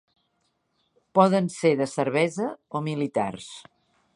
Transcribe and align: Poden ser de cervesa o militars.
Poden 1.19 1.51
ser 1.57 1.73
de 1.81 1.87
cervesa 1.93 2.47
o 2.79 2.85
militars. 2.89 3.53